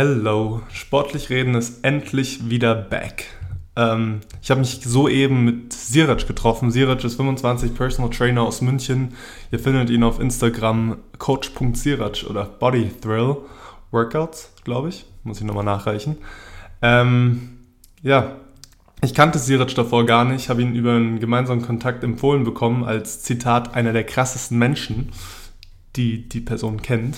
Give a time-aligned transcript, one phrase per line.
[0.00, 3.24] Hello, sportlich reden ist endlich wieder back.
[3.74, 6.70] Ähm, ich habe mich soeben mit Sirac getroffen.
[6.70, 9.14] Sirac ist 25 Personal Trainer aus München.
[9.50, 13.38] Ihr findet ihn auf Instagram coach.sirac oder Bodythrill
[13.90, 15.04] Workouts, glaube ich.
[15.24, 16.18] Muss ich nochmal nachreichen.
[16.80, 17.58] Ähm,
[18.00, 18.36] ja,
[19.02, 23.24] ich kannte Sirac davor gar nicht, habe ihn über einen gemeinsamen Kontakt empfohlen bekommen als
[23.24, 25.10] Zitat einer der krassesten Menschen,
[25.96, 27.16] die die Person kennt.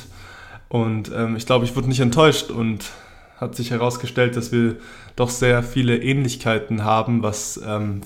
[0.71, 2.93] Und ähm, ich glaube, ich wurde nicht enttäuscht und
[3.39, 4.77] hat sich herausgestellt, dass wir
[5.17, 8.03] doch sehr viele Ähnlichkeiten haben, was ähm,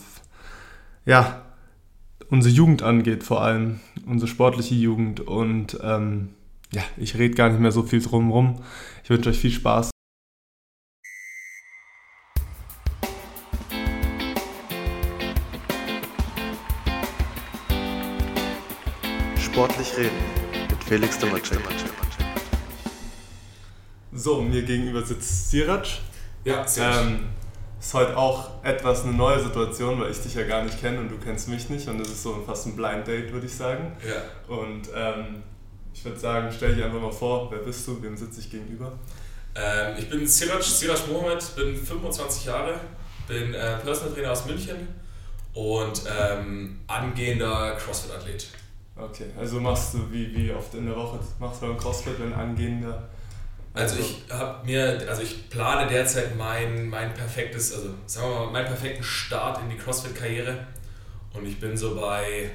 [1.04, 1.42] ja,
[2.30, 5.20] unsere Jugend angeht, vor allem unsere sportliche Jugend.
[5.20, 6.30] Und ähm,
[6.72, 8.62] ja, ich rede gar nicht mehr so viel drumherum.
[9.02, 9.90] Ich wünsche euch viel Spaß.
[19.38, 20.16] Sportlich reden
[20.70, 21.60] mit Felix Domacek.
[24.24, 25.86] So, mir gegenüber sitzt Sirac.
[26.44, 27.02] Ja, Sirac.
[27.02, 27.26] Ähm,
[27.78, 31.10] ist heute auch etwas eine neue Situation, weil ich dich ja gar nicht kenne und
[31.10, 31.86] du kennst mich nicht.
[31.88, 33.94] Und das ist so fast ein Blind Date, würde ich sagen.
[34.02, 34.56] Ja.
[34.56, 35.42] Und ähm,
[35.92, 38.92] ich würde sagen, stell dich einfach mal vor, wer bist du, wem sitze ich gegenüber?
[39.54, 42.80] Ähm, ich bin Sirac, Sirac Mohamed, bin 25 Jahre,
[43.28, 44.88] bin äh, Personal Trainer aus München
[45.52, 48.46] und ähm, angehender CrossFit-Athlet.
[48.96, 52.32] Okay, also machst du wie, wie oft in der Woche machst du beim CrossFit, wenn
[52.32, 53.10] angehender?
[53.74, 58.50] Also ich habe mir, also ich plane derzeit mein, mein perfektes, also sagen wir mal,
[58.52, 60.66] meinen perfekten Start in die CrossFit-Karriere
[61.32, 62.50] und ich bin so bei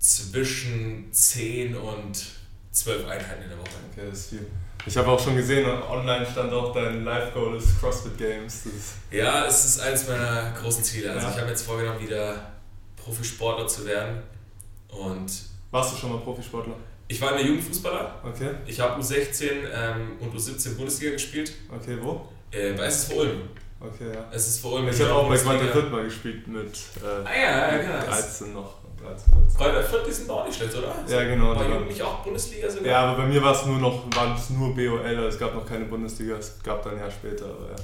[0.00, 2.26] zwischen 10 und
[2.72, 3.68] 12 Einheiten in der Woche.
[3.92, 4.46] Okay, das ist viel.
[4.84, 8.66] Ich habe auch schon gesehen, online stand auch dein Live-Goal ist CrossFit Games.
[8.66, 11.12] Ist Ja, es ist eines meiner großen Ziele.
[11.12, 11.32] Also Ja.
[11.32, 12.50] ich habe jetzt vorgenommen, wieder
[12.96, 14.22] Profisportler zu werden
[14.88, 15.30] und
[15.70, 16.74] warst du schon mal Profisportler?
[17.08, 18.20] Ich war in der Jugendfußballer.
[18.24, 21.52] Okay, Ich habe U16 ähm, und U17 Bundesliga gespielt.
[21.74, 22.28] okay, wo?
[22.50, 23.40] Äh, bei SSV Ulm.
[23.80, 24.30] Okay, ja.
[24.32, 24.88] SSV Ulm.
[24.88, 25.36] Ich habe auch bei.
[25.36, 28.06] Quantum Fürth mal gespielt mit äh, Ah ja, ja, genau.
[28.06, 28.74] 13 noch.
[29.02, 29.56] 13, 14.
[29.56, 30.94] Kräuter Fürth, die sind auch nicht schlecht, oder?
[31.08, 32.86] Ja, genau, War Jugend nicht auch Bundesliga sogar?
[32.86, 35.54] Ja, aber bei mir war es nur noch, waren es nur BOL, also es gab
[35.54, 37.76] noch keine Bundesliga, es gab dann Jahr später, aber ja.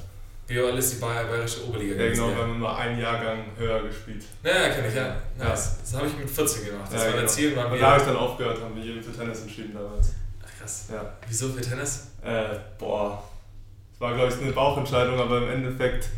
[0.49, 3.83] BOL ist die Bayer- bayerische Oberliga Ja, genau, gewesen, wir haben nur einen Jahrgang höher
[3.83, 4.25] gespielt.
[4.43, 5.17] Ja, ja kenne ich, ja.
[5.37, 5.77] Nice.
[5.83, 6.91] Das habe ich mit 14 gemacht.
[6.91, 7.19] Das ja, war genau.
[7.21, 7.51] der Ziel.
[7.51, 10.15] Wir da habe ich dann aufgehört, haben wir für Tennis entschieden damals.
[10.43, 10.89] Ach, krass.
[10.91, 11.13] Ja.
[11.29, 12.13] Wieso für Tennis?
[12.25, 13.23] Äh, boah.
[13.93, 16.09] Es war, glaube ich, eine Bauchentscheidung, aber im Endeffekt,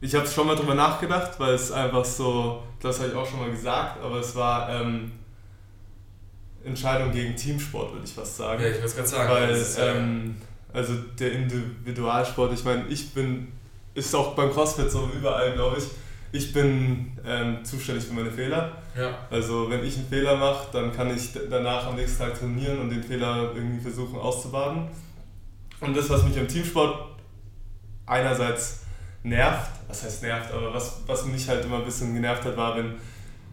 [0.00, 3.40] ich habe schon mal drüber nachgedacht, weil es einfach so, das habe ich auch schon
[3.40, 5.12] mal gesagt, aber es war ähm,
[6.64, 8.62] Entscheidung gegen Teamsport, würde ich fast sagen.
[8.62, 9.30] Ja, ich wollte es gerade sagen.
[9.30, 10.36] Weil, das ist, äh, ähm,
[10.74, 13.52] also der Individualsport, ich meine, ich bin,
[13.94, 15.84] ist auch beim CrossFit so überall, glaube ich,
[16.32, 18.72] ich bin ähm, zuständig für meine Fehler.
[18.96, 19.16] ja.
[19.30, 22.90] Also wenn ich einen Fehler mache, dann kann ich danach am nächsten Tag trainieren und
[22.90, 24.88] den Fehler irgendwie versuchen auszubaden.
[25.80, 27.14] Und das, was mich im Teamsport
[28.06, 28.80] einerseits
[29.22, 32.76] nervt, was heißt nervt, aber was, was mich halt immer ein bisschen genervt hat, war,
[32.76, 32.94] wenn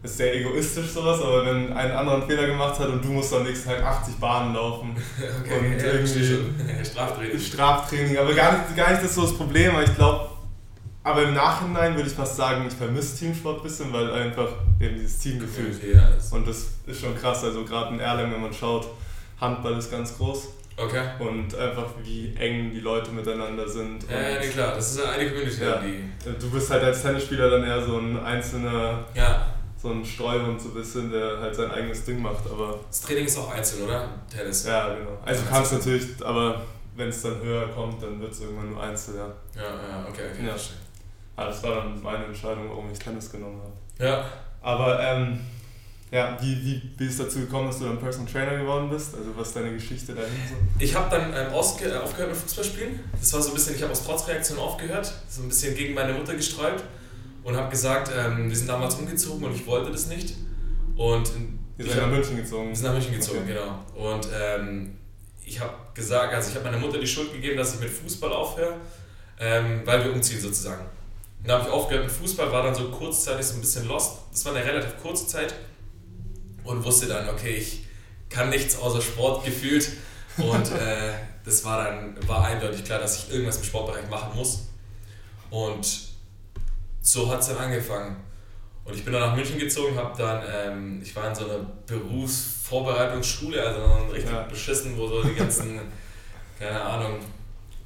[0.04, 3.34] ist sehr egoistisch sowas, aber wenn ein anderer einen Fehler gemacht hat und du musst
[3.34, 4.96] am nächsten Tag 80 Bahnen laufen,
[5.44, 6.86] Okay, Und ja, irgendwie-.
[6.86, 7.40] Straftraining.
[7.40, 10.28] Straftraining, aber gar nicht, gar nicht das so das Problem, aber ich glaube,
[11.04, 14.96] aber im Nachhinein würde ich fast sagen, ich vermisse Teamsport ein bisschen, weil einfach eben
[15.00, 15.72] dieses Teamgefühl.
[15.94, 18.88] Ja, das- Und das ist schon krass, also gerade in Erlangen, wenn man schaut,
[19.40, 20.48] Handball ist ganz groß
[20.78, 21.02] Okay.
[21.20, 24.06] und einfach wie eng die Leute miteinander sind.
[24.10, 24.74] Ja, ja, nee, klar.
[24.76, 25.78] Das ist ja eine Community, Ja.
[25.82, 26.40] die.
[26.40, 29.51] Du bist halt als Tennisspieler dann eher so ein einzelner, Ja.
[29.82, 33.26] So ein Streuhund so ein bisschen, der halt sein eigenes Ding macht, aber Das Training
[33.26, 34.10] ist auch einzeln, oder?
[34.30, 34.66] Tennis.
[34.66, 35.18] ja, genau.
[35.26, 36.62] Also du kannst natürlich, aber
[36.96, 39.28] wenn es dann höher kommt, dann wird es irgendwann nur Einzel, ja.
[39.56, 40.48] Ja, ja, okay, okay.
[40.48, 40.56] Ja.
[41.36, 44.06] Aber das war dann meine Entscheidung, warum ich Tennis genommen habe.
[44.08, 44.26] Ja.
[44.62, 45.40] Aber ähm,
[46.12, 49.16] ja, wie, wie, wie ist es dazu gekommen, dass du dann Personal Trainer geworden bist?
[49.16, 50.56] Also was ist deine Geschichte dahin so?
[50.78, 53.00] Ich habe dann ähm, äh, aufgehört mit Fußballspielen.
[53.20, 56.14] Das war so ein bisschen, ich habe aus Trotzreaktion aufgehört, so ein bisschen gegen meine
[56.14, 56.84] Mutter gesträubt
[57.44, 60.36] und habe gesagt, ähm, wir sind damals umgezogen und ich wollte das nicht.
[60.96, 61.32] Und
[61.78, 62.70] ich seid nach München gezogen.
[62.70, 63.54] wir sind nach München gezogen, Okay.
[63.54, 64.12] genau.
[64.12, 64.98] Und ähm,
[65.46, 68.32] ich habe gesagt, also ich habe meiner Mutter die Schuld gegeben, dass ich mit Fußball
[68.32, 68.76] aufhöre,
[69.40, 70.82] ähm, weil wir umziehen sozusagen.
[71.40, 74.20] Und dann habe ich aufgehört mit Fußball, war dann so kurzzeitig so ein bisschen lost.
[74.32, 75.56] Das war eine relativ kurze Zeit
[76.64, 77.86] und wusste dann, okay, ich
[78.30, 79.90] kann nichts außer Sport gefühlt.
[80.38, 81.14] Und äh,
[81.44, 84.68] das war dann war eindeutig klar, dass ich irgendwas im Sportbereich machen muss.
[85.50, 86.11] Und
[87.02, 88.16] so hat es dann angefangen.
[88.84, 91.60] Und ich bin dann nach München gezogen, habe dann, ähm, ich war in so einer
[91.86, 94.42] Berufsvorbereitungsschule, also richtig Ja.
[94.44, 95.80] beschissen, wo so die ganzen,
[96.60, 97.16] keine Ahnung,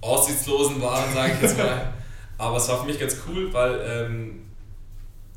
[0.01, 1.94] Aussichtslosen waren, sage ich jetzt mal.
[2.38, 4.41] Aber es war für mich ganz cool, weil ähm,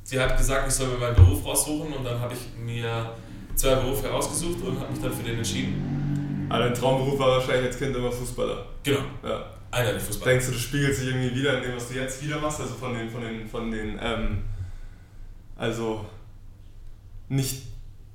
[0.04, 3.12] sie hat gesagt, ich soll mir meinen Beruf raussuchen und dann habe ich mir
[3.54, 5.97] zwei Berufe herausgesucht und habe mich dann für den entschieden.
[6.48, 8.64] Aber dein Traumberuf war wahrscheinlich als Kind immer Fußballer.
[8.82, 9.44] Genau, Ja.
[9.70, 10.32] einer der Fußballer.
[10.32, 12.60] Denkst du, das spiegelt sich irgendwie wieder in dem, was du jetzt wieder machst?
[12.60, 14.44] Also von den, von den, von den, ähm,
[15.56, 16.04] also
[17.28, 17.62] nicht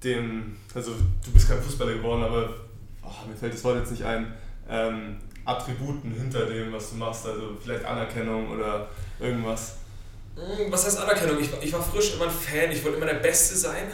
[0.04, 0.92] dem, also
[1.24, 2.50] du bist kein Fußballer geworden, aber
[3.04, 4.34] oh, mir fällt das Wort jetzt nicht ein,
[4.70, 8.88] ähm, Attributen hinter dem, was du machst, also vielleicht Anerkennung oder
[9.20, 9.76] irgendwas.
[10.36, 11.40] Hm, Was heißt Anerkennung?
[11.40, 13.92] Ich, war- ich war frisch immer ein Fan, ich wollte immer der Beste sein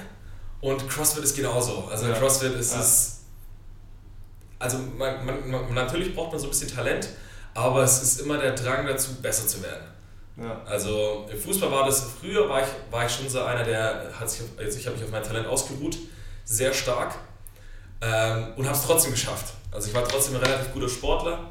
[0.62, 1.86] und CrossFit ist genauso.
[1.91, 2.13] Also Ja.
[2.13, 2.80] CrossFit ist Ja.
[2.81, 3.19] es.
[4.60, 7.10] Also man, man, man, natürlich braucht man so ein bisschen Talent,
[7.54, 9.86] aber es ist immer der Drang dazu, besser zu werden.
[10.38, 10.62] Ja.
[10.66, 14.30] Also im Fußball war das, früher war ich, war ich schon so einer, der hat
[14.30, 15.98] sich, also ich habe mich auf mein Talent ausgeruht,
[16.46, 17.16] sehr stark
[18.02, 19.54] ähm, und habe es trotzdem geschafft.
[19.72, 21.50] Also ich war trotzdem ein relativ guter Sportler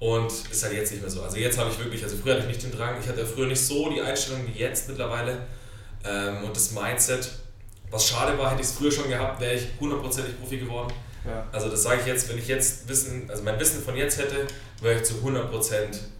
[0.00, 1.22] und ist halt jetzt nicht mehr so.
[1.22, 3.46] Also jetzt habe ich wirklich, also früher hatte ich nicht den Drang, ich hatte früher
[3.46, 5.46] nicht so die Einstellung wie jetzt mittlerweile
[6.04, 7.30] ähm, und das Mindset.
[7.90, 10.92] Was schade war, hätte ich es früher schon gehabt, wäre ich hundertprozentig Profi geworden.
[11.24, 11.46] Ja.
[11.52, 14.46] Also das sage ich jetzt, wenn ich jetzt Wissen, also mein Wissen von jetzt hätte,
[14.80, 15.48] wäre ich zu 100%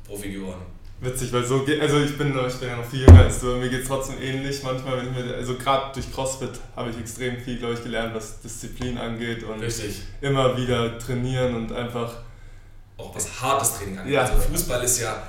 [0.07, 0.63] Profi geworden.
[1.01, 3.47] Witzig, weil so geht, also ich bin, ich bin ja noch viel jünger als du,
[3.57, 4.63] mir geht es trotzdem ähnlich.
[4.63, 8.15] Manchmal, wenn ich mir, also gerade durch CrossFit habe ich extrem viel, glaube ich, gelernt,
[8.15, 10.03] was Disziplin angeht und Richtig.
[10.21, 12.15] immer wieder trainieren und einfach,
[12.97, 14.15] auch was hartes Training angeht.
[14.15, 14.23] Ja.
[14.23, 15.29] Also Fußball ist ja,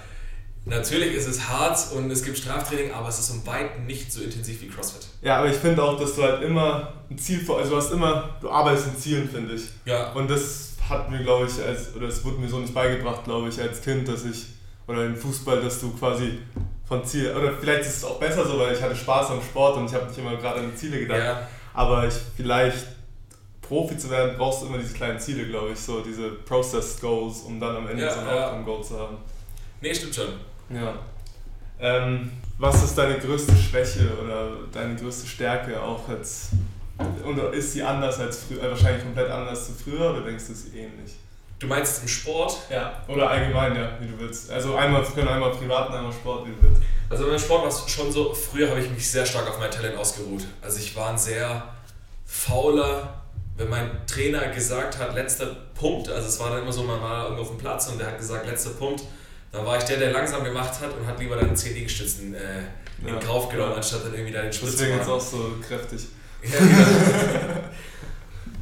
[0.65, 4.21] natürlich ist es hart und es gibt Straftraining, aber es ist um weit nicht so
[4.21, 5.07] intensiv wie CrossFit.
[5.21, 7.91] ja, aber ich finde auch, dass du halt immer ein Ziel vor, also du hast
[7.91, 9.63] immer, du arbeitest in Zielen, finde ich.
[9.85, 13.23] Ja, Und das hat mir, glaube ich, als, oder es wurde mir so nicht beigebracht,
[13.23, 14.45] glaube ich, als Kind, dass ich,
[14.87, 16.39] oder im Fußball, dass du quasi
[16.87, 19.77] von Ziel, oder vielleicht ist es auch besser so, weil ich hatte Spaß am Sport
[19.77, 21.19] und ich habe nicht immer gerade an die Ziele gedacht.
[21.19, 22.85] ja, Aber ich vielleicht
[23.61, 27.39] Profi zu werden, brauchst du immer diese kleinen Ziele, glaube ich, so diese Process Goals,
[27.41, 28.45] um dann am Ende Ja, so ein ja.
[28.45, 29.17] Outcome Goal zu haben.
[29.81, 30.27] nee, stimmt schon.
[30.69, 30.93] Ja.
[31.79, 36.49] Ähm, was ist deine größte Schwäche oder deine größte Stärke auch jetzt?
[37.25, 40.53] Oder ist sie anders als früher, äh, wahrscheinlich komplett anders zu früher oder denkst du
[40.53, 41.15] es ähnlich?
[41.59, 42.57] Du meinst im Sport?
[42.69, 43.03] Ja.
[43.07, 44.51] Oder allgemein, ja, wie du willst.
[44.51, 46.81] Also einmal, können einmal privat und einmal Sport, wie du willst.
[47.09, 49.71] Also beim Sport war es schon so, früher habe ich mich sehr stark auf mein
[49.71, 50.45] Talent ausgeruht.
[50.61, 51.63] Also ich war ein sehr
[52.25, 53.21] fauler,
[53.57, 57.25] wenn mein Trainer gesagt hat, letzter Punkt, also es war dann immer so, man war
[57.25, 59.03] irgendwo auf dem Platz und der hat gesagt, letzter Punkt,
[59.55, 62.39] dann war ich der, der langsam gemacht hat und hat lieber dann 10 Liegestützen äh,
[63.01, 63.19] in Ja.
[63.19, 65.17] Kauf genommen, anstatt dann irgendwie da den Schritt zu Deswegen jetzt machen.
[65.17, 66.01] auch so kräftig.
[66.43, 67.59] Ja, genau.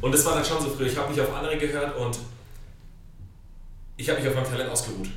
[0.00, 0.86] und das war dann schon so früh.
[0.86, 2.18] Ich habe mich auf andere gehört und
[3.98, 5.08] ich habe mich auf meinem Talent ausgeruht.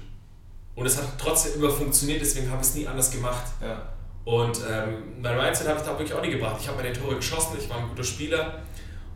[0.76, 3.46] Und es hat trotzdem immer funktioniert, deswegen habe ich es nie anders gemacht.
[3.62, 3.82] Ja.
[4.26, 6.58] Und ähm, mein Mindset habe ich da wirklich auch nie gebracht.
[6.60, 8.60] Ich habe meine Tore geschossen, ich war ein guter Spieler.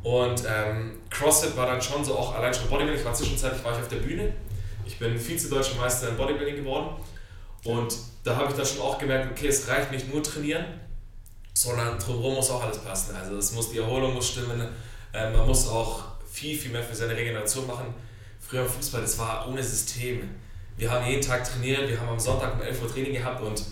[0.02, 3.00] Und ähm, CrossFit war dann schon so auch allein schon Bodybuilding.
[3.00, 4.34] Ich war zwischenzeitlich war ich auf der Bühne.
[4.86, 6.95] Ich bin Vize-Deutscher Meister in Bodybuilding geworden.
[7.63, 10.66] Und da habe ich dann schon auch gemerkt, okay, es reicht nicht nur trainieren,
[11.54, 13.16] sondern drumherum muss auch alles passen.
[13.16, 14.68] Also es muss die Erholung muss stimmen,
[15.13, 17.94] äh, man muss auch viel, viel mehr für seine Regeneration machen.
[18.39, 20.30] Früher im Fußball, das war ohne System.
[20.78, 23.63] Wir haben jeden Tag trainiert, wir haben am Sonntag um 11 Uhr Training gehabt und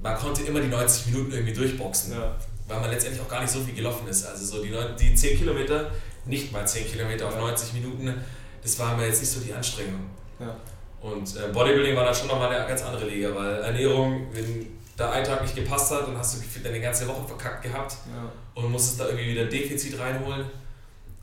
[0.00, 2.36] man konnte immer die 90 Minuten irgendwie durchboxen, Ja.
[2.68, 4.24] weil man letztendlich auch gar nicht so viel gelaufen ist.
[4.24, 5.90] Also so die, die 10 Kilometer,
[6.26, 7.40] nicht mal 10 Kilometer auf Ja.
[7.40, 8.14] 90 Minuten,
[8.62, 10.08] das war mir jetzt nicht so die Anstrengung.
[10.38, 10.56] Ja.
[11.00, 15.10] Und äh, Bodybuilding war dann schon nochmal eine ganz andere Liga, weil Ernährung, wenn da
[15.10, 18.30] ein Tag nicht gepasst hat, dann hast du deine ganze Woche verkackt gehabt Ja.
[18.54, 20.46] und musstest da irgendwie wieder ein Defizit reinholen.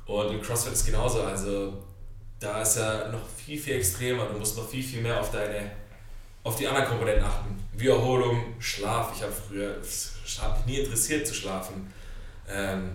[0.05, 1.21] Und im CrossFit ist genauso.
[1.21, 1.73] Also
[2.39, 4.25] da ist ja noch viel, viel extremer.
[4.25, 5.71] Du musst noch viel, viel mehr auf deine,
[6.43, 7.57] auf die anderen Komponenten achten.
[7.73, 9.13] Wie Erholung, Schlaf.
[9.15, 11.93] Ich habe früher, mich nie interessiert zu schlafen.
[12.49, 12.91] Ähm,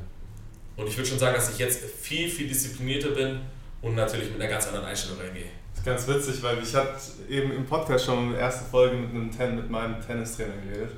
[0.77, 3.41] und ich würde schon sagen, dass ich jetzt viel, viel disziplinierter bin
[3.85, 5.45] und natürlich mit einer ganz anderen Einstellung reingehe.
[5.71, 6.99] Das ist ganz witzig, weil ich hatte
[7.29, 10.93] eben im Podcast schon in der ersten Folge mit, einem Ten, mit meinem Tennistrainer geredet.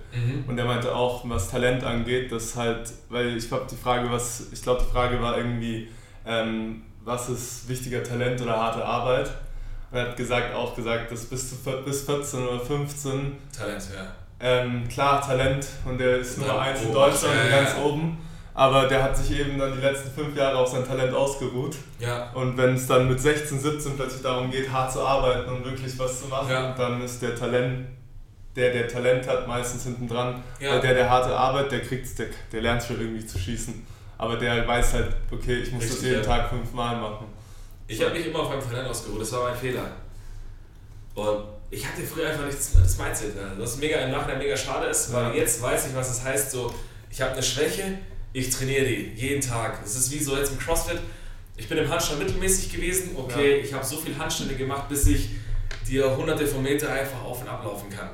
[0.47, 4.53] Und er meinte auch, was Talent angeht, dass halt, weil ich glaube, die Frage, was,
[4.53, 5.89] ich glaube, die Frage war irgendwie,
[6.25, 9.31] ähm, was ist wichtiger Talent oder harte Arbeit?
[9.91, 14.13] Und er hat gesagt, auch gesagt, dass bis, zu, bis 14 oder 15, Talent, ja.
[14.41, 16.93] ähm, klar, Talent und der ist Nummer Dann 1 in.
[16.93, 18.19] Deutschland, Ja, ja, ganz oben.
[18.59, 21.77] Aber der hat sich eben dann die letzten fünf Jahre auf sein Talent ausgeruht.
[21.99, 25.63] Ja, Und wenn es dann mit 16, 17 plötzlich darum geht, hart zu arbeiten und
[25.63, 26.73] wirklich was zu machen, Ja.
[26.75, 27.87] dann ist der Talent,
[28.57, 30.43] der der Talent hat, meistens hinten dran.
[30.59, 30.71] Ja.
[30.73, 33.87] Weil der, der harte Arbeit, der kriegt's, der, der lernt schon irgendwie zu schießen.
[34.17, 36.27] Aber der weiß halt, okay, ich muss das Richtig, jeden ja.
[36.27, 37.27] Tag fünfmal machen.
[37.87, 39.85] Ich habe mich immer auf meinem Talent ausgeruht, das war mein Fehler.
[41.15, 43.37] Und ich hatte früher einfach nicht das- das Mindset.
[43.37, 43.53] Ne?
[43.59, 46.73] Das mega im Nachhinein mega schade ist, weil jetzt weiß ich, was es heißt, so,
[47.11, 47.99] ich habe eine Schwäche,
[48.37, 49.83] ich trainiere die jeden Tag.
[49.83, 51.01] Das ist wie so jetzt im CrossFit.
[51.57, 55.31] Ich bin im Handstand mittelmäßig gewesen, okay, ich habe so viel Handstände gemacht, bis ich
[55.89, 58.11] dir hunderte von Meter einfach auf und ablaufen kann.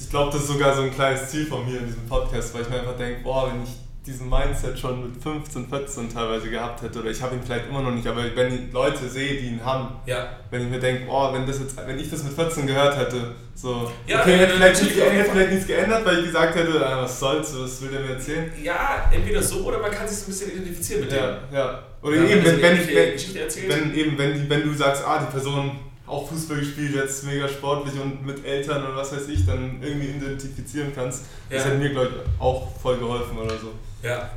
[0.00, 2.62] Ich glaube, das ist sogar so ein kleines Ziel von mir in diesem Podcast, weil
[2.62, 3.68] ich mir einfach denke, boah, wenn ich
[4.06, 7.80] diesen Mindset schon mit 15, 14 teilweise gehabt hätte, oder ich habe ihn vielleicht immer
[7.82, 10.28] noch nicht, aber wenn ich Leute sehe, die ihn haben, Ja.
[10.50, 13.32] wenn ich mir denke, oh, wenn, das jetzt, wenn ich das mit 14 gehört hätte,
[13.54, 16.86] so, Ja, okay, ja, hätte vielleicht, nicht, hätte vielleicht nichts geändert, weil ich gesagt hätte,
[16.86, 18.52] ah, was soll's, was will der mir erzählen?
[18.62, 21.18] Ja, entweder so oder man kann sich so ein bisschen identifizieren mit dem.
[21.18, 21.82] Ja, ja.
[22.02, 25.32] Oder Ja, eben, wenn, wenn, ähnliche wenn, eben, wenn, die, wenn du sagst, ah, die
[25.32, 25.70] Person
[26.06, 30.08] auch Fußball gespielt, jetzt mega sportlich und mit Eltern und was weiß ich, dann irgendwie
[30.08, 31.70] identifizieren kannst, das Ja.
[31.70, 33.72] hätte mir, glaube ich, auch voll geholfen oder so.
[34.04, 34.30] Ja,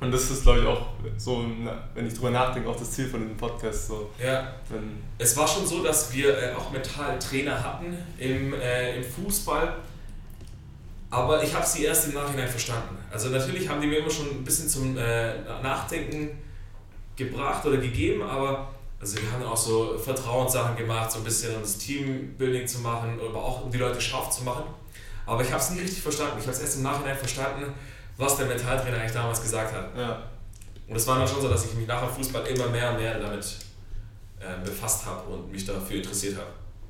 [0.00, 1.44] Und das ist, glaube ich, auch so,
[1.94, 3.88] wenn ich drüber nachdenke, auch das Ziel von diesem Podcast.
[3.88, 4.52] So, ja.
[4.68, 9.76] wenn, Es war schon so, dass wir äh, auch Mentaltrainer hatten im, äh, im Fußball,
[11.10, 12.96] aber ich habe sie erst im Nachhinein verstanden.
[13.10, 16.30] Also natürlich haben die mir immer schon ein bisschen zum äh, Nachdenken
[17.14, 21.60] gebracht oder gegeben, aber also wir haben auch so Vertrauenssachen gemacht, so ein bisschen um
[21.60, 24.64] das Teambuilding zu machen, aber auch um die Leute scharf zu machen.
[25.26, 26.36] Aber ich habe es nie richtig verstanden.
[26.38, 27.74] Ich habe es erst im Nachhinein verstanden,
[28.16, 29.96] was der Mentaltrainer eigentlich damals gesagt hat.
[29.96, 30.22] ja,
[30.88, 32.98] Und es war dann schon so, dass ich mich nach dem Fußball immer mehr und
[32.98, 33.44] mehr damit
[34.40, 36.48] äh, befasst habe und mich dafür interessiert habe.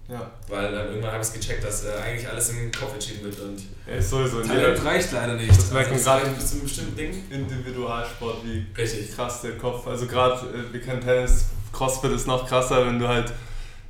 [0.09, 0.31] ja.
[0.49, 3.39] Weil dann irgendwann habe ich es gecheckt, dass äh, eigentlich alles im Kopf entschieden wird
[3.41, 5.51] und Er ist sowieso Talent reicht leider nicht.
[5.51, 7.23] Das merkt man Also gerade- reicht bis zu einem bestimmten Ding.
[7.31, 9.15] Individualsport, wie Richtig.
[9.15, 9.87] krass der Kopf.
[9.87, 13.33] Also gerade, äh, wir kennen Tennis, Crossfit ist noch krasser, wenn du halt,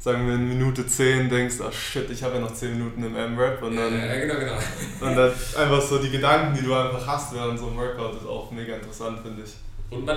[0.03, 3.15] sagen wir, in Minute 10 denkst, ach shit, ich habe ja noch 10 Minuten im
[3.17, 4.55] M-Rap und dann, Ja, genau, genau.
[5.01, 8.27] und dann einfach so die Gedanken, die du einfach hast während so einem Workout, ist
[8.27, 9.51] auch mega interessant, finde ich.
[9.91, 10.17] Und man,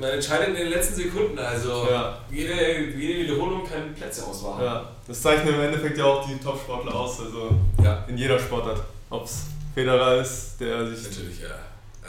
[0.00, 2.18] man entscheidet in den letzten Sekunden, also Ja.
[2.30, 2.54] jede,
[2.96, 4.62] jede Wiederholung kann Plätze ausmachen.
[4.62, 7.50] Ja, das zeichnet im Endeffekt ja auch die Top-Sportler aus, also
[7.82, 8.82] Ja, in jeder Sportart.
[9.10, 11.48] Ob es Federer ist, der sich, natürlich, ja.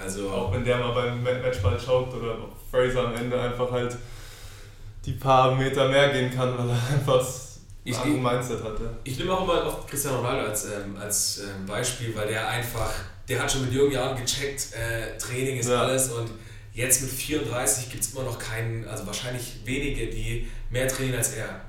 [0.04, 2.36] Also, auch wenn der mal beim Ma- Matchball choked oder
[2.70, 3.96] Fraser am Ende einfach halt
[5.08, 7.26] die paar Meter mehr gehen kann, weil er einfach
[7.84, 8.78] Ich- ein Mindset hat.
[8.80, 8.90] Ja.
[9.06, 12.92] Ich nehme auch immer oft Cristiano Ronaldo als, ähm, als ähm, Beispiel, weil der einfach,
[13.30, 15.84] der hat schon mit jungen Jahren gecheckt, äh, Training ist Ja.
[15.84, 16.30] alles und
[16.74, 21.30] jetzt mit 34 gibt es immer noch keinen, also wahrscheinlich wenige, die mehr trainieren als
[21.34, 21.62] er.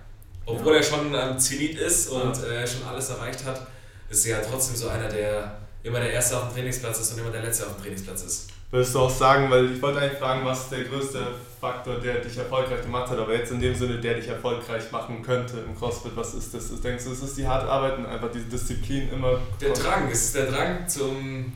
[0.45, 0.79] Obwohl Ja.
[0.81, 3.67] er schon am Zenit ist und äh, schon alles erreicht hat,
[4.11, 7.21] ist er ja trotzdem so einer, der immer der Erste auf dem Trainingsplatz ist und
[7.21, 8.49] immer der Letzte auf dem Trainingsplatz ist.
[8.71, 11.27] Würdest du auch sagen, weil ich wollte eigentlich fragen, was der größte
[11.59, 15.23] Faktor, der dich erfolgreich gemacht hat, aber jetzt in dem Sinne, der dich erfolgreich machen
[15.23, 16.79] könnte im CrossFit, was ist das?
[16.81, 19.39] Denkst du, es ist die harte Arbeit und einfach diese Disziplin immer?
[19.61, 21.51] Der Drang, es ist der Drang zum,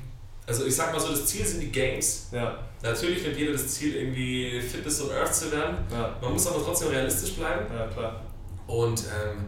[0.47, 2.29] also ich sag mal so, das Ziel sind die Games.
[2.33, 5.77] Ja, Natürlich nimmt jeder das Ziel, irgendwie Fitness und Earth zu werden.
[5.93, 7.67] ja, Man muss aber trotzdem realistisch bleiben.
[7.73, 8.23] ja, klar.
[8.67, 9.45] Und ähm,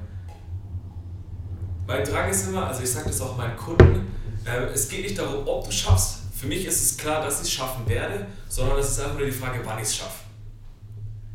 [1.87, 4.07] mein Drang ist immer, also ich sage das auch meinen Kunden,
[4.47, 6.19] äh, es geht nicht darum, ob du schaffst.
[6.37, 9.27] Für mich ist es klar, dass ich es schaffen werde, sondern es ist einfach nur
[9.27, 10.25] die Frage, wann ich es schaffe.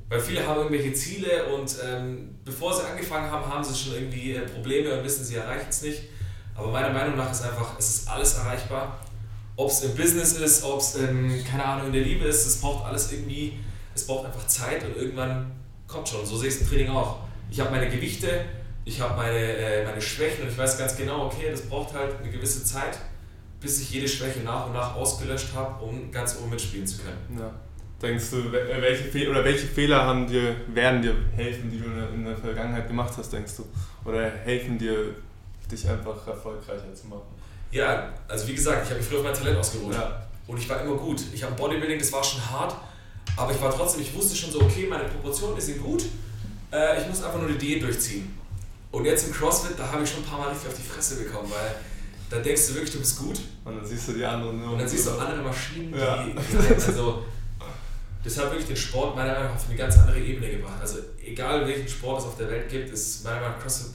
[0.10, 4.34] Weil viele haben irgendwelche Ziele und ähm, bevor sie angefangen haben, haben sie schon irgendwie
[4.34, 6.02] äh, Probleme und wissen, sie erreichen es nicht.
[6.56, 9.00] Aber meiner Meinung nach ist einfach, es ist alles erreichbar.
[9.56, 12.60] Ob es im Business ist, ob es, ähm, keine Ahnung, in der Liebe ist, es
[12.60, 13.60] braucht alles irgendwie,
[13.94, 15.52] es braucht einfach Zeit und irgendwann
[15.88, 16.26] kommt schon.
[16.26, 17.20] So sehe ich es im Training auch.
[17.52, 18.46] Ich habe meine Gewichte,
[18.86, 22.20] ich habe meine, äh, meine Schwächen und ich weiß ganz genau, okay, das braucht halt
[22.20, 22.98] eine gewisse Zeit,
[23.60, 27.40] bis ich jede Schwäche nach und nach ausgelöscht habe, um ganz oben mitspielen zu können.
[27.40, 27.52] Ja.
[28.02, 31.86] Denkst du, äh, welche, Fe oder welche Fehler haben dir, werden dir helfen, die du
[31.86, 33.66] in der, in der Vergangenheit gemacht hast, denkst du?
[34.10, 35.16] Oder helfen dir,
[35.70, 37.40] dich einfach erfolgreicher zu machen?
[37.72, 39.94] Ja, also wie gesagt, ich habe früher auf mein Talent ausgeruht.
[39.94, 41.22] Ja, Und ich war immer gut.
[41.34, 42.74] Ich habe Bodybuilding, das war schon hart,
[43.36, 46.06] aber ich war trotzdem, ich wusste schon so, okay, meine Proportionen sind gut,
[46.72, 48.39] äh, ich muss einfach nur die Diät durchziehen.
[48.92, 51.24] Und jetzt im CrossFit, da habe ich schon ein paar Mal richtig auf die Fresse
[51.24, 51.76] bekommen, weil
[52.30, 54.88] da denkst du wirklich, du bist gut und dann siehst du die anderen und dann
[54.88, 56.24] siehst du andere Maschinen, die, Ja.
[56.24, 57.24] die also
[58.24, 60.78] das hat wirklich den Sport meiner Meinung nach auf eine ganz andere Ebene gebracht.
[60.82, 63.92] Also egal welchen Sport es auf der Welt gibt, ist meiner Meinung nach CrossFit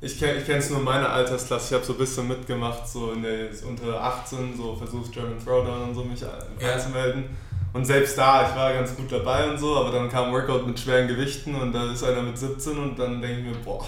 [0.00, 1.66] Ich kenne ich es nur in meiner Altersklasse.
[1.68, 5.90] Ich habe so ein bisschen mitgemacht, so in der unter 18, so versucht German Throwdown
[5.90, 6.72] und so mich Ja.
[6.74, 7.24] anzumelden.
[7.72, 10.66] Und selbst da, ich war ganz gut dabei und so, aber dann kam ein Workout
[10.66, 13.86] mit schweren Gewichten und da ist einer mit 17 und dann denke ich mir, boah,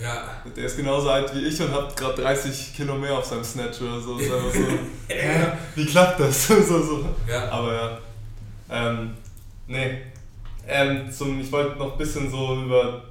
[0.00, 3.44] ja, der ist genauso alt wie ich und hat gerade 30 Kilo mehr auf seinem
[3.44, 4.18] Snatch oder so.
[4.18, 4.60] Ist einfach so
[5.08, 6.46] hä, wie klappt das?
[6.48, 7.08] so, so.
[7.28, 7.98] ja, Aber ja.
[8.70, 9.14] Ähm,
[9.66, 9.98] nee.
[10.66, 13.04] Ähm, zum, ich wollte noch ein bisschen so über,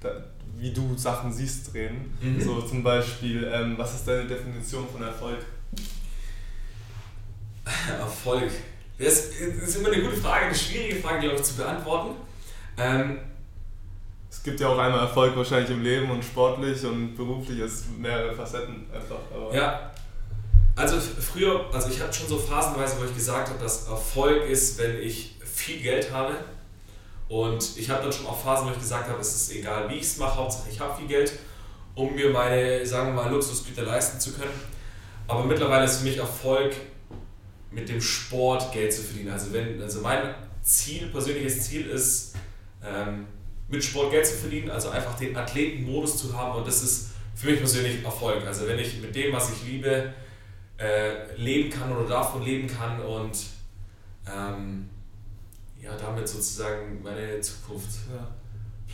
[0.00, 0.10] da,
[0.58, 2.16] wie du Sachen siehst, reden.
[2.20, 2.40] Mhm.
[2.40, 5.38] So zum Beispiel, ähm, was ist deine Definition von Erfolg?
[7.98, 8.50] Erfolg.
[8.98, 12.16] Das ist immer eine gute Frage, eine schwierige Frage, glaube ich, zu beantworten.
[12.76, 13.18] Ähm,
[14.30, 18.32] Es gibt ja auch einmal Erfolg wahrscheinlich im Leben und sportlich und beruflich, ist mehrere
[18.32, 19.18] Facetten einfach.
[19.34, 19.90] Aber Ja.
[20.76, 24.78] Also früher, also ich hatte schon so phasenweise, wo ich gesagt habe, dass Erfolg ist,
[24.78, 26.36] wenn ich viel Geld habe.
[27.28, 29.94] Und ich habe dann schon auch Phasen, wo ich gesagt habe, es ist egal, wie
[29.94, 31.32] ich es mache, Hauptsache ich habe viel Geld,
[31.94, 34.50] um mir meine, sagen wir mal, Luxusgüter leisten zu können.
[35.28, 36.74] Aber mittlerweile ist für mich Erfolg
[37.70, 39.30] mit dem Sport Geld zu verdienen.
[39.30, 42.34] Also wenn, also mein Ziel, persönliches Ziel ist,
[42.84, 43.26] ähm,
[43.70, 47.50] mit Sport Geld zu verdienen, also einfach den Athletenmodus zu haben und das ist für
[47.50, 48.44] mich persönlich Erfolg.
[48.46, 50.12] Also wenn ich mit dem, was ich liebe,
[50.78, 53.36] äh, leben kann oder davon leben kann und
[54.26, 54.88] ähm,
[55.80, 58.28] ja, damit sozusagen meine Zukunft Ja.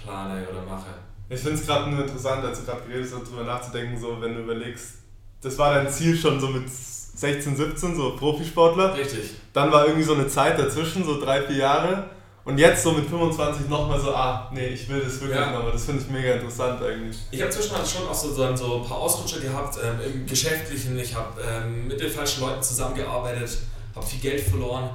[0.03, 0.91] plane oder mache.
[1.29, 4.35] Ich finde es gerade nur interessant, als du gerade geredet hast, darüber nachzudenken, so wenn
[4.35, 4.97] du überlegst,
[5.41, 8.95] das war dein Ziel schon so mit 16, 17, so Profisportler.
[8.95, 9.31] Richtig.
[9.53, 12.11] Dann war irgendwie so eine Zeit dazwischen, so drei, vier Jahre.
[12.47, 15.51] Und jetzt so mit 25 nochmal so, ah, nee, ich will das wirklich Ja.
[15.51, 15.73] nochmal.
[15.73, 17.17] Das finde ich mega interessant eigentlich.
[17.33, 20.27] Ich habe zwischendurch schon auch so, so, ein- so ein paar Ausrutscher gehabt ähm, im
[20.27, 20.97] Geschäftlichen.
[20.99, 23.59] Ich habe ähm, mit den falschen Leuten zusammengearbeitet,
[23.95, 24.89] habe viel Geld verloren.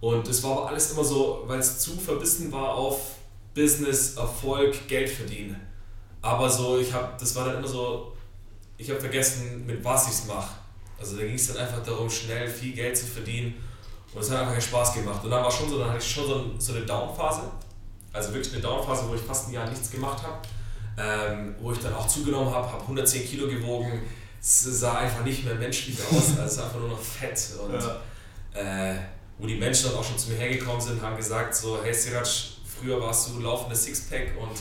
[0.00, 3.00] Und es war aber alles immer so, weil es zu verbissen war auf
[3.54, 5.56] Business, Erfolg, Geld verdienen.
[6.20, 8.12] Aber so, ich habe, das war dann immer so,
[8.76, 10.50] ich habe vergessen, mit was ich es mache.
[11.00, 13.54] Also da ging es dann einfach darum, schnell viel Geld zu verdienen.
[14.14, 15.22] Und es hat einfach keinen Spaß gemacht.
[15.24, 17.42] Und dann war schon so, dann hatte ich schon so, ein, so eine Downphase.
[18.12, 20.38] Also wirklich eine Downphase, wo ich fast ein Jahr nichts gemacht habe.
[21.00, 24.02] Ähm, wo ich dann auch zugenommen habe, habe 110 Kilo gewogen.
[24.40, 27.38] Es sah einfach nicht mehr menschlich aus, also es war einfach nur noch fett.
[27.62, 28.92] Und Ja.
[28.92, 28.96] äh,
[29.38, 32.26] wo die Menschen dann auch schon zu mir hergekommen sind, haben gesagt so, hey Sirac,
[32.26, 34.58] früher warst du laufendes Sixpack und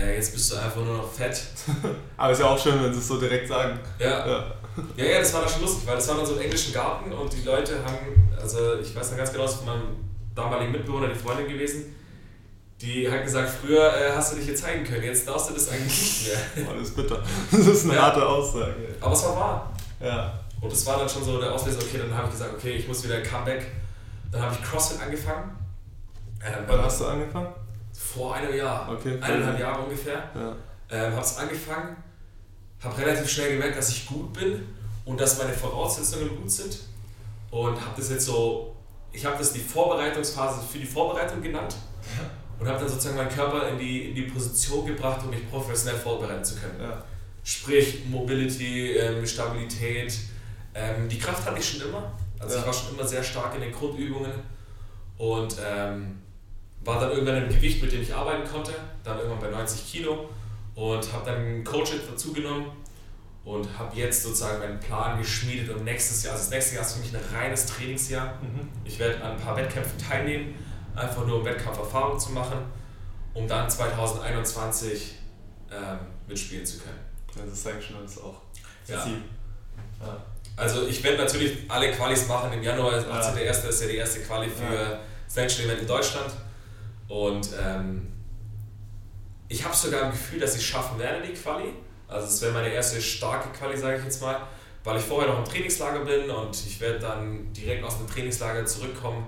[0.00, 1.42] äh, jetzt bist du einfach nur noch fett.
[2.16, 3.78] Aber ist ja auch schön, wenn sie es so direkt sagen.
[3.98, 4.52] Ja, Ja.
[4.96, 7.12] Ja, ja, das war dann schon lustig, weil das war dann so im englischen Garten
[7.12, 7.96] und die Leute haben,
[8.40, 9.96] also ich weiß noch ganz genau, das ist von meinem
[10.34, 11.94] damaligen Mitbewohner, die Freundin gewesen,
[12.80, 15.68] die hat gesagt, früher äh, hast du dich hier zeigen können, jetzt darfst du das
[15.70, 16.66] eigentlich nicht mehr.
[16.70, 17.22] Oh, das ist bitter.
[17.50, 18.02] Das ist eine Ja.
[18.02, 18.74] harte Aussage.
[19.00, 19.72] Aber es war wahr.
[20.00, 20.40] Ja.
[20.60, 22.86] Und das war dann schon so der Auslöser, okay, dann habe ich gesagt, okay, ich
[22.86, 23.66] muss wieder Comeback.
[24.30, 25.56] Dann habe ich CrossFit angefangen.
[26.44, 27.48] Ähm, Wann hast du angefangen?
[27.92, 28.88] Vor einem Jahr.
[28.92, 29.18] Okay.
[29.20, 30.22] Eineinhalb Jahre ungefähr.
[30.34, 30.54] Ja.
[30.90, 31.96] Ähm, habe es angefangen,
[32.84, 34.66] habe relativ schnell gemerkt, dass ich gut bin
[35.04, 36.78] und dass meine Voraussetzungen gut sind.
[37.50, 38.74] Und habe das jetzt so,
[39.12, 41.74] ich habe das die Vorbereitungsphase für die Vorbereitung genannt.
[42.60, 45.98] Und habe dann sozusagen meinen Körper in die, in die Position gebracht, um mich professionell
[45.98, 46.80] vorbereiten zu können.
[46.80, 47.04] Ja.
[47.44, 50.12] Sprich Mobility, ähm, Stabilität.
[50.74, 52.12] Ähm, die Kraft hatte ich schon immer.
[52.38, 52.60] Also Ja.
[52.60, 54.32] ich war schon immer sehr stark in den Grundübungen
[55.18, 56.18] und ähm,
[56.84, 58.72] war dann irgendwann im Gewicht, mit dem ich arbeiten konnte.
[59.04, 60.28] Dann irgendwann bei 90 Kilo
[60.78, 62.70] und habe dann einen Coach dazu genommen
[63.44, 66.92] und habe jetzt sozusagen meinen Plan geschmiedet und nächstes Jahr, also das nächste Jahr ist
[66.94, 68.34] für mich ein reines Trainingsjahr.
[68.40, 68.68] Mhm.
[68.84, 70.54] Ich werde an ein paar Wettkämpfen teilnehmen,
[70.94, 72.58] einfach nur um Wettkampferfahrung zu machen,
[73.34, 75.14] um dann 2021
[75.72, 76.98] ähm, mitspielen zu können.
[77.34, 78.40] Das ist Sanctional ist auch
[78.86, 79.02] das Ja.
[79.02, 79.22] Ziel.
[80.00, 80.16] Ja.
[80.56, 82.52] Also ich werde natürlich alle Qualis machen.
[82.52, 83.20] Im Januar, Ja.
[83.20, 83.68] 18.01.
[83.68, 84.98] ist ja die erste Quali für Ja.
[85.26, 86.30] Sanction Event in Deutschland.
[87.08, 88.12] Und ähm,
[89.48, 91.72] ich habe sogar ein Gefühl, dass ich schaffen werde, die Quali.
[92.06, 94.40] Also es wäre meine erste starke Quali, sage ich jetzt mal,
[94.84, 98.64] weil ich vorher noch im Trainingslager bin und ich werde dann direkt aus dem Trainingslager
[98.64, 99.26] zurückkommen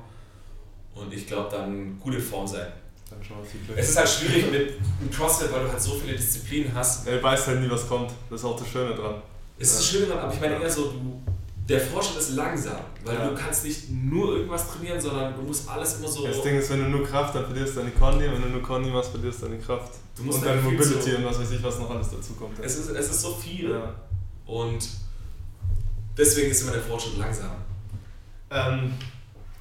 [0.95, 2.73] und ich glaube dann gut in Form sein.
[3.11, 3.77] Dann viel Glück.
[3.77, 7.07] Es ist halt schwierig mit dem CrossFit, weil du halt so viele Disziplinen hast.
[7.09, 8.13] Er weiß halt nie, was kommt.
[8.31, 9.21] Das ist auch das Schöne dran.
[9.59, 9.99] Es ist Ja.
[9.99, 11.21] schön dran, aber ich meine eher so, du,
[11.69, 13.29] der Fortschritt ist langsam, weil Ja.
[13.31, 16.27] du kannst nicht nur irgendwas trainieren, sondern du musst alles immer so.
[16.27, 18.25] Das Ding ist, wenn du nur Kraft, dann verlierst du deine Condi.
[18.31, 19.93] Wenn du nur Condi machst, verlierst du deine Kraft.
[20.17, 22.33] Du musst und dein deine Mobility so- und was weiß ich, was noch alles dazu
[22.35, 22.59] kommt.
[22.61, 23.95] Es ist, es ist so viel ja.
[24.47, 24.89] und
[26.17, 27.51] deswegen ist immer der Fortschritt langsam.
[28.51, 28.93] ähm,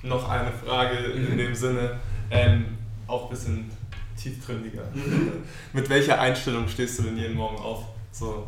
[0.01, 1.37] noch eine Frage in Mhm.
[1.37, 1.99] dem Sinne,
[2.31, 3.71] ähm, auch ein bisschen
[4.19, 4.81] tiefgründiger.
[5.73, 7.83] Mit welcher Einstellung stehst du denn jeden Morgen auf?
[8.11, 8.47] So,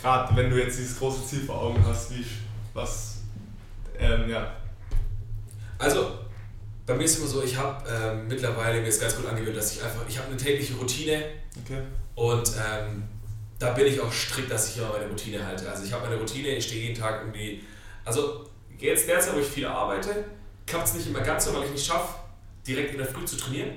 [0.00, 2.24] gerade wenn du jetzt dieses große Ziel vor Augen hast, wie,
[2.72, 3.18] was,
[3.98, 4.52] ähm, ja.
[5.78, 6.18] Also,
[6.86, 9.74] bei mir ist immer so, ich habe ähm, mittlerweile mir ist ganz gut angewöhnt, dass
[9.76, 11.24] ich einfach, ich habe eine tägliche Routine
[11.64, 11.82] Okay.
[12.16, 13.04] und ähm,
[13.58, 15.70] da bin ich auch strikt, dass ich immer meine Routine halte.
[15.70, 17.62] Also ich habe meine Routine, ich stehe jeden Tag irgendwie,
[18.04, 18.44] also
[18.78, 20.24] jetzt derzeit, wo ich viel arbeite,
[20.66, 22.14] klappt es nicht immer ganz so, weil ich nicht schaffe,
[22.66, 23.70] direkt in der Früh zu trainieren.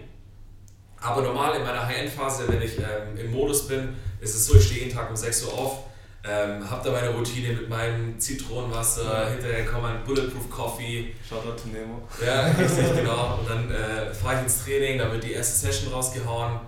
[1.00, 4.66] Aber normal in meiner High-End-Phase, wenn ich ähm, im Modus bin, ist es so, ich
[4.66, 5.84] stehe jeden Tag um 6 Uhr auf,
[6.30, 11.70] ähm, habe da meine Routine mit meinem Zitronenwasser, hinterher kommt mein Bulletproof Coffee, Shoutout to
[11.70, 12.08] Nemo.
[12.24, 13.40] ja, richtig, genau.
[13.40, 16.60] Und dann äh, fahre ich ins Training, dann wird die erste Session rausgehauen.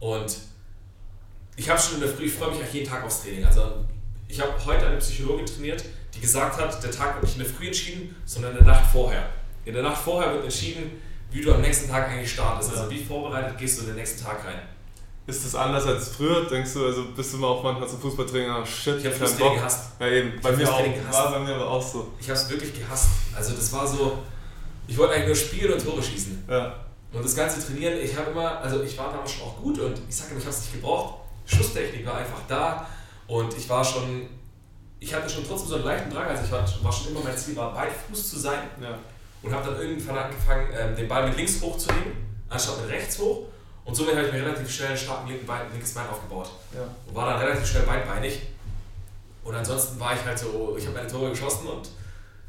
[0.00, 0.36] Und
[1.56, 3.44] ich habe schon in der Früh, ich freue mich eigentlich jeden Tag aufs Training.
[3.44, 3.84] Also
[4.28, 7.52] ich habe heute eine Psychologin trainiert, die gesagt hat, der Tag wird nicht in der
[7.52, 9.30] Früh entschieden, sondern in der Nacht vorher.
[9.64, 12.76] In der Nacht vorher wird entschieden, wie du am nächsten Tag eigentlich startest.
[12.76, 14.60] Also wie vorbereitet gehst du in den nächsten Tag rein.
[15.28, 16.46] Ist das anders als früher?
[16.48, 19.38] Denkst du, also bist du mal auch manchmal zum Fußballtraining, ah shit, Ich habe keinen
[19.38, 19.54] Bock.
[19.56, 19.90] gehasst.
[20.00, 20.82] Ja eben, bei hab mir auch.
[20.82, 21.12] Gehasst.
[21.18, 22.12] War bei mir aber auch so.
[22.18, 23.10] Ich habe es wirklich gehasst.
[23.36, 24.18] Also das war so,
[24.86, 26.44] ich wollte eigentlich nur spielen und Tore schießen.
[26.48, 26.74] Ja.
[27.12, 30.00] Und das ganze Trainieren, ich habe immer, also ich war damals schon auch gut und
[30.08, 31.14] ich sage immer, ich habe es nicht gebraucht.
[31.46, 32.86] Schusstechnik war einfach da
[33.26, 34.28] und ich war schon
[35.00, 37.36] ich hatte schon trotzdem so einen leichten Drang, also ich war, war schon immer mein
[37.36, 38.98] Ziel, war Beidfuß zu sein Ja.
[39.42, 42.14] und habe dann irgendwann angefangen, ähm, den Ball mit links hochzunehmen,
[42.48, 43.42] anstatt mit rechts hoch.
[43.88, 46.50] Und somit habe ich mir relativ schnell einen starken linken Bein, linkes Bein aufgebaut.
[46.74, 46.82] Ja.
[47.06, 48.42] Und war dann relativ schnell beidbeinig.
[49.42, 51.88] Und ansonsten war ich halt so, ich habe meine Tore geschossen und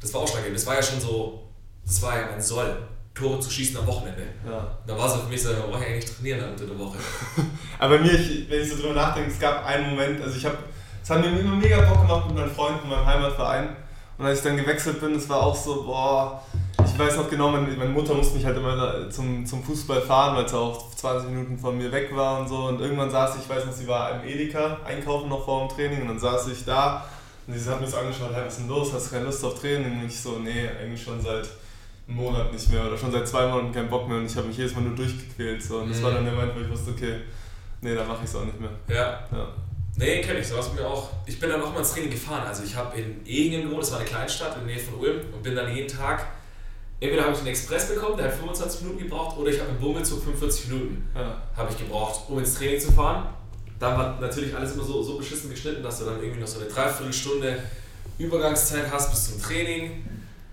[0.02, 0.58] das war ausschlaggebend.
[0.58, 1.48] Das war ja schon so,
[1.86, 2.76] das war ja mein Soll,
[3.14, 4.22] Tore zu schießen am Wochenende.
[4.46, 4.78] ja.
[4.86, 6.98] Da war es für mich so, da war ich eigentlich trainieren unter der Woche.
[7.78, 10.44] Aber bei mir, ich, wenn ich so drüber nachdenke, es gab einen Moment, also ich
[10.44, 10.58] habe,
[11.02, 13.76] es hat mir immer mega Bock gemacht mit meinen Freunden, meinem Heimatverein.
[14.18, 16.44] Und als ich dann gewechselt bin, es war auch so, boah,
[17.00, 20.36] weiß noch genau, meine, meine Mutter musste mich halt immer da zum, zum Fußball fahren,
[20.36, 22.56] weil es auch 20 Minuten von mir weg war und so.
[22.66, 25.74] Und irgendwann saß ich, ich weiß noch, sie war im Edeka einkaufen noch vor dem
[25.76, 27.04] Training und dann saß ich da
[27.46, 29.44] und sie hat mir so angeschaut, hey, was ist denn los, hast du keine Lust
[29.44, 30.00] auf Training?
[30.00, 31.48] Und ich so, nee, eigentlich schon seit
[32.06, 34.46] einem Monat nicht mehr oder schon seit zwei Monaten keinen Bock mehr und ich habe
[34.48, 35.62] mich jedes Mal nur durchgequält.
[35.62, 35.78] So.
[35.78, 36.02] Und das Mhm.
[36.04, 37.20] war dann der Moment, wo ich wusste, okay,
[37.80, 38.70] nee, dann mache ich es auch nicht mehr.
[38.88, 39.48] Ja, Ja.
[39.96, 40.48] nee, kenne ich.
[40.48, 41.08] So was mir auch.
[41.26, 42.42] Ich bin dann auch mal ins Training gefahren.
[42.46, 45.20] Also ich habe in Ehingen gewohnt, das war eine Kleinstadt in der Nähe von Ulm
[45.32, 46.26] und bin dann jeden Tag.
[47.00, 49.80] Entweder habe ich einen Express bekommen, der hat 25 Minuten gebraucht, oder ich habe einen
[49.80, 51.08] Bummelzug 45 Minuten.
[51.14, 51.42] Ja.
[51.56, 53.26] habe ich gebraucht, um ins Training zu fahren.
[53.78, 56.60] Dann war natürlich alles immer so, so beschissen geschnitten, dass du dann irgendwie noch so
[56.60, 57.62] eine Dreiviertelstunde
[58.18, 60.04] Übergangszeit hast bis zum Training.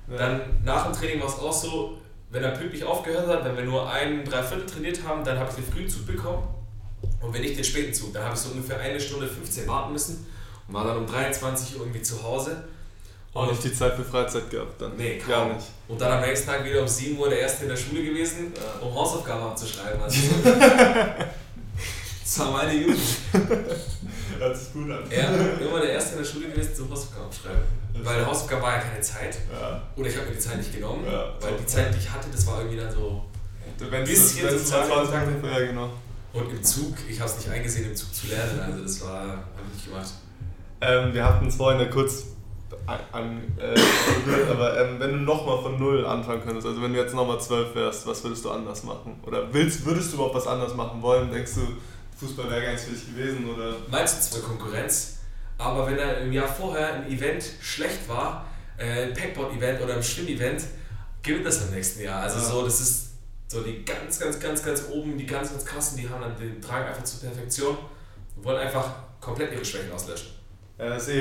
[0.09, 0.17] Ja.
[0.17, 1.97] Dann nach dem Training war es auch so,
[2.29, 5.55] wenn er pünktlich aufgehört hat, wenn wir nur ein Dreiviertel trainiert haben, dann habe ich
[5.57, 6.47] den Frühzug bekommen.
[7.21, 9.91] Und wenn nicht den späten Zug, dann habe ich so ungefähr eine Stunde 15 warten
[9.91, 10.25] müssen
[10.67, 12.63] und war dann um 23 Uhr irgendwie zu Hause.
[13.37, 14.95] Auch nicht die Zeit für Freizeit gehabt dann.
[14.97, 15.55] Nee, gar kaum.
[15.55, 15.67] nicht.
[15.87, 18.53] Und dann am nächsten Tag wieder um 7 Uhr der Erste in der Schule gewesen,
[18.55, 18.85] Ja.
[18.85, 20.01] um Hausaufgaben abzuschreiben.
[20.01, 20.17] Also,
[22.23, 22.99] das war meine Jugend.
[24.39, 25.03] Hört sich gut an.
[25.09, 25.29] Ja,
[25.65, 27.59] immer der Erste in der Schule gewesen zum Hausaufgaben schreiben.
[28.03, 29.37] Weil Hausaufgaben war ja keine Zeit.
[29.51, 29.81] Ja.
[29.95, 31.03] Oder ich habe mir die Zeit nicht genommen.
[31.05, 31.57] Ja, weil so.
[31.59, 33.23] die Zeit, die ich hatte, das war irgendwie dann so.
[33.79, 35.27] Wenn es Bisschen 20 Kontakte.
[35.31, 35.89] Minuten, ja genau.
[36.33, 38.59] Und im Zug, ich habe es nicht eingesehen, im Zug zu lernen.
[38.59, 40.09] Also das war, habe ich nicht gemacht.
[40.81, 42.25] Ähm, wir hatten es vorhin kurz
[42.87, 43.79] an, äh,
[44.49, 47.75] aber ähm, wenn du nochmal von Null anfangen könntest, also wenn du jetzt nochmal 12
[47.75, 49.19] wärst, was würdest du anders machen?
[49.25, 51.31] Oder willst, würdest du überhaupt was anders machen wollen?
[51.31, 51.61] Denkst du,
[52.19, 53.49] Fußball wäre gar nichts für dich gewesen?
[53.49, 53.75] Oder?
[53.91, 55.17] Meinst du zwar Konkurrenz,
[55.57, 58.45] aber wenn er im Jahr vorher ein Event schlecht war,
[58.77, 60.63] äh, ein Packboard-Event oder ein Schwimm-Event,
[61.21, 62.21] gewinnt das im nächsten Jahr.
[62.21, 62.43] Also Ja.
[62.43, 63.07] so, das ist
[63.47, 66.61] so die ganz, ganz, ganz, ganz oben, die ganz, ganz krassen, die haben dann den
[66.61, 67.77] tragen einfach zur Perfektion
[68.35, 70.36] und wollen einfach komplett ihre Schwächen auslöschen.
[70.79, 71.15] Ja, das ist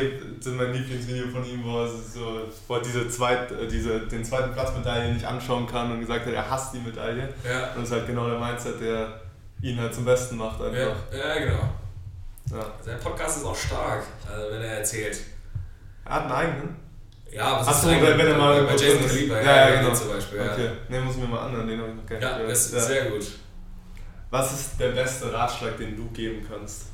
[0.47, 4.23] eh mein Lieblingsvideo von ihm, wo er so, wo er diese zweit, äh, diese, den
[4.23, 7.27] zweiten Platzmedaille nicht anschauen kann und gesagt hat, er hasst die Medaille.
[7.43, 9.21] Ja, Und das ist halt genau der Mindset, der
[9.63, 10.97] ihn halt zum Besten macht ja, einfach.
[11.11, 11.69] ja genau.
[12.51, 12.67] Ja.
[12.85, 15.19] Sein Podcast ist auch stark, also wenn er erzählt.
[16.05, 16.77] Er hat einen eigenen.
[17.33, 19.07] Ja, was Ach so, ist wenn er mal bei Jason.
[19.07, 19.95] Kaliber, Ja, ja, genau.
[19.95, 20.39] zum Beispiel.
[20.39, 22.33] Ja, Okay, ne, muss ich mir mal anhören, den habe ich noch gar nicht ja
[22.37, 22.51] gehört.
[22.53, 22.81] das ist Ja.
[22.81, 23.27] sehr gut.
[24.31, 26.87] Was ist der beste Ratschlag, den du geben kannst?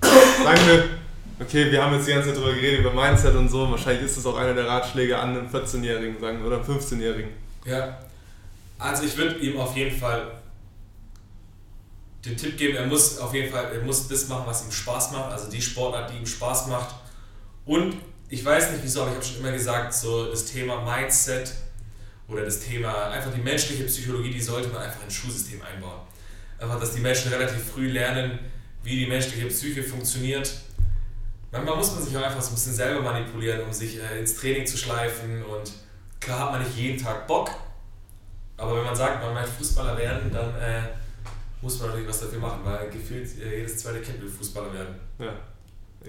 [0.00, 0.84] Wir,
[1.40, 3.70] okay, wir haben jetzt die ganze Zeit drüber geredet, über Mindset und so.
[3.70, 7.30] Wahrscheinlich ist es auch einer der Ratschläge an einen 14-Jährigen sagen oder einen 15-Jährigen.
[7.64, 7.98] Ja,
[8.78, 10.32] also ich würde ihm auf jeden Fall
[12.24, 15.12] den Tipp geben, er muss auf jeden Fall, er muss das machen, was ihm Spaß
[15.12, 16.94] macht, also die Sportart, die ihm Spaß macht.
[17.64, 17.96] Und
[18.28, 21.52] ich weiß nicht wieso, aber ich habe schon immer gesagt, so das Thema Mindset
[22.28, 26.00] oder das Thema einfach die menschliche Psychologie, die sollte man einfach ins Schulsystem einbauen.
[26.58, 28.38] Einfach, dass die Menschen relativ früh lernen,
[28.84, 30.52] wie die menschliche Psyche funktioniert.
[31.52, 34.36] Manchmal muss man sich auch einfach so ein bisschen selber manipulieren, um sich äh, ins
[34.36, 35.70] Training zu schleifen und
[36.18, 37.50] klar hat man nicht jeden Tag Bock,
[38.56, 40.82] aber wenn man sagt, man möchte Fußballer werden, dann äh,
[41.60, 44.94] muss man natürlich was dafür machen, weil gefühlt äh, jedes zweite Kind will Fußballer werden.
[45.18, 45.32] Ja,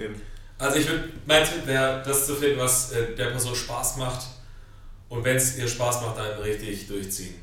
[0.01, 0.15] eben.
[0.57, 4.25] Also ich würde, mein Tipp wäre, das zu finden, was äh, der Person Spaß macht
[5.09, 7.35] und wenn es ihr Spaß macht, dann richtig durchziehen.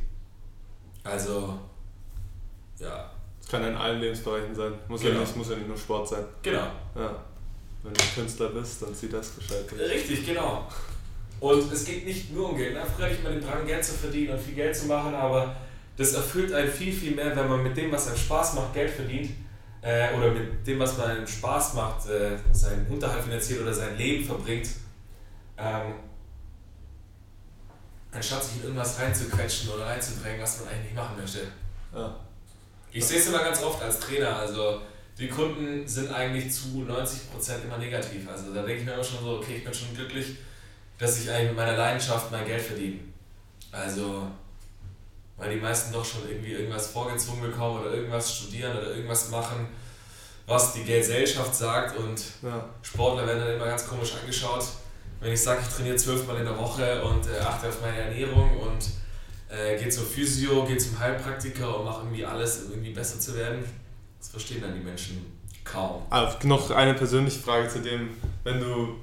[1.05, 1.59] Also,
[2.79, 3.11] ja,
[3.41, 4.73] Das kann in allen Lebensbereichen sein.
[4.89, 5.21] Muss, ja Genau.
[5.21, 6.25] nicht, muss ja nicht nur Sport sein.
[6.43, 6.67] genau.
[6.95, 7.25] Ja.
[7.83, 9.65] Wenn du Künstler bist, dann zieh das gescheit.
[9.79, 10.67] Richtig, genau.
[11.41, 12.75] Und es geht nicht nur um Geld.
[12.75, 12.83] Ne?
[12.95, 15.57] Früher hatte ich immer den Drang, Geld zu verdienen und viel Geld zu machen, aber
[15.97, 18.91] das erfüllt einen viel, viel mehr, wenn man mit dem, was einem Spaß macht, Geld
[18.91, 19.31] verdient.
[19.83, 23.97] Äh, oder mit dem, was man einem Spaß macht, äh, seinen Unterhalt finanziert oder sein
[23.97, 24.69] Leben verbringt.
[25.57, 25.95] Ähm,
[28.13, 31.41] anstatt sich in irgendwas reinzuquetschen oder reinzudrängen, was man eigentlich nicht machen möchte.
[31.95, 32.15] Ja.
[32.93, 34.37] Ich sehe es immer ganz oft als Trainer.
[34.37, 34.83] Also
[35.21, 38.27] die Kunden sind eigentlich zu 90% immer negativ.
[38.27, 40.37] Also da denke ich mir immer schon so, okay, ich bin schon glücklich,
[40.99, 43.01] dass ich eigentlich mit meiner Leidenschaft mein Geld verdiene.
[43.71, 44.27] Also,
[45.37, 49.69] weil die meisten doch schon irgendwie irgendwas vorgezwungen bekommen oder irgendwas studieren oder irgendwas machen,
[50.47, 52.65] was die Gesellschaft sagt und Ja.
[52.83, 54.65] Sportler werden dann immer ganz komisch angeschaut.
[55.21, 58.59] Wenn ich sage, ich trainiere zwölfmal in der Woche und äh, achte auf meine Ernährung
[58.59, 58.85] und
[59.51, 63.37] äh, gehe zum Physio, gehe zum Heilpraktiker und mache irgendwie alles, um irgendwie besser zu
[63.37, 63.63] werden,
[64.21, 65.25] das verstehen dann die Menschen
[65.65, 66.03] kaum.
[66.11, 68.11] Ah, noch eine persönliche Frage zu dem,
[68.45, 68.95] wenn du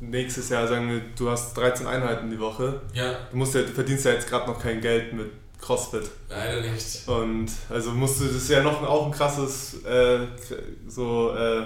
[0.00, 2.80] nächstes Jahr, sagen wir, du hast 13 Einheiten die Woche.
[2.92, 6.10] Ja, Du, musst ja, du verdienst ja jetzt gerade noch kein Geld mit CrossFit.
[6.28, 7.08] leider nicht.
[7.08, 10.18] Und also musst du, das ist ja noch ein- auch ein krasses, äh,
[10.88, 11.62] so, äh,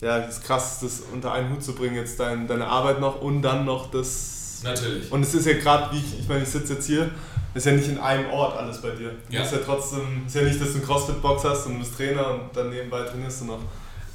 [0.00, 3.20] ja, das ist krass, das unter einen Hut zu bringen, jetzt dein, deine Arbeit noch
[3.22, 4.35] und dann noch das.
[4.62, 5.10] Natürlich.
[5.12, 7.10] Und es ist ja gerade, wie ich, ich meine, ich sitze jetzt hier,
[7.54, 9.10] ist ja nicht in einem Ort alles bei dir.
[9.28, 9.40] Du Ja.
[9.40, 12.30] musst ja trotzdem, ist ja nicht, dass du einen CrossFit-Box hast und du bist Trainer
[12.34, 13.60] und dann nebenbei trainierst du noch.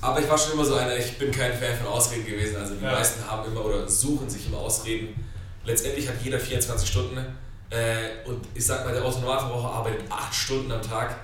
[0.01, 2.55] Aber ich war schon immer so einer, ich bin kein Fan von Ausreden gewesen.
[2.57, 2.91] Also die Ja.
[2.91, 5.09] meisten haben immer oder suchen sich immer Ausreden.
[5.63, 7.17] Letztendlich hat jeder 24 Stunden.
[7.69, 11.15] Äh, und ich sag mal, der Autonomalverbraucher arbeitet 8 Stunden am Tag.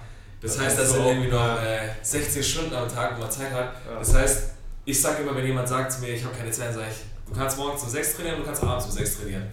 [0.41, 3.21] Das Das heißt, ist das sind so, irgendwie noch äh, 16 Stunden am Tag, wo
[3.21, 3.73] man Zeit hat.
[3.91, 3.99] Ja.
[3.99, 4.43] Das heißt,
[4.86, 7.33] ich sage immer, wenn jemand sagt zu mir, ich habe keine Zeit, sage ich, du
[7.33, 9.47] kannst morgens um 6 trainieren, du kannst abends um 6 trainieren.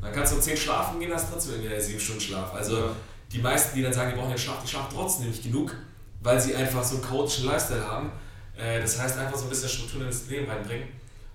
[0.00, 2.52] Dann kannst du um 10 schlafen gehen, hast trotzdem irgendwie 7 Stunden Schlaf.
[2.54, 2.84] Also Ja.
[3.32, 5.74] die meisten, die dann sagen, die brauchen den Schlaf, die schlafen trotzdem nicht genug,
[6.22, 8.10] weil sie einfach so einen chaotischen Lifestyle haben.
[8.56, 10.88] Äh, Das heißt, einfach so ein bisschen Struktur in das Leben reinbringen.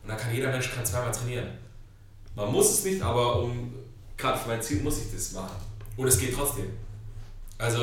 [0.03, 1.47] Und dann kann jeder Mensch kann zweimal trainieren.
[2.35, 3.73] Man muss es nicht, aber um
[4.15, 5.55] gerade für mein Ziel muss ich das machen.
[5.97, 6.65] Und es geht trotzdem.
[7.57, 7.79] Also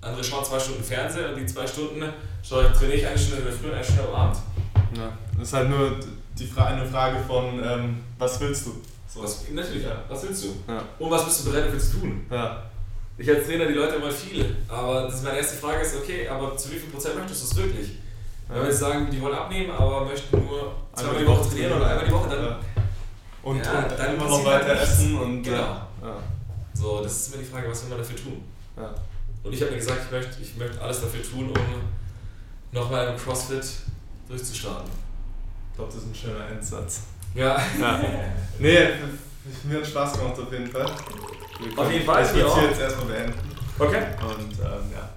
[0.00, 2.02] andere schauen zwei Stunden Fernsehen und die zwei Stunden
[2.42, 4.38] schaue trainiere ich eine Stunde in der Früh und eine Stunde am Abend.
[4.96, 5.12] Ja.
[5.38, 5.98] Das ist halt nur
[6.38, 8.80] die Fra eine Frage von, ähm, was willst du?
[9.08, 9.22] So.
[9.22, 10.02] Was, natürlich, Ja.
[10.08, 10.48] was willst du?
[10.66, 10.82] Ja.
[10.98, 12.26] Und was bist du bereit dafür zu tun?
[12.30, 12.62] Ja.
[13.18, 16.26] Ich als Trainer die Leute immer viel, aber das ist meine erste Frage ist, okay,
[16.26, 17.90] aber zu wie viel Prozent möchtest du es wirklich?
[18.48, 21.86] Wenn wir jetzt sagen, die wollen abnehmen, aber möchten nur zweimal die Woche trainieren oder
[21.90, 22.58] einmal die Woche, dann Ja.
[23.42, 25.56] Und, Ja, und dann immer noch halt weiter essen und Genau.
[25.56, 25.86] ja.
[26.02, 26.16] Ja.
[26.74, 28.42] so, das ist immer die Frage, was will man dafür tun?
[28.76, 28.94] Ja.
[29.44, 31.56] Und ich habe mir gesagt, ich möchte, ich möchte alles dafür tun, um
[32.78, 33.64] nochmal im CrossFit
[34.28, 34.90] durchzustarten.
[35.72, 37.00] Ich glaube, das ist ein schöner Endsatz.
[37.34, 38.00] Ja, Ja.
[38.58, 38.78] Nee,
[39.64, 40.86] mir hat Spaß gemacht auf jeden Fall.
[41.60, 42.62] Wir Auf jeden Fall, Ich hier auch.
[42.62, 43.34] jetzt erstmal beenden.
[43.78, 44.02] okay.
[44.20, 45.08] Und ähm, ja,